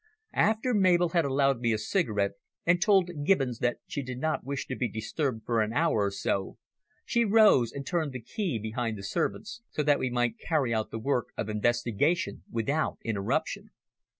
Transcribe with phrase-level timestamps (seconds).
[0.33, 2.31] After Mabel had allowed me a cigarette
[2.65, 6.09] and told Gibbons that she did not wish to be disturbed for an hour or
[6.09, 6.57] so,
[7.05, 10.89] she rose and turned the key behind the servants, so that we might carry out
[10.89, 13.69] the work of investigation without interruption.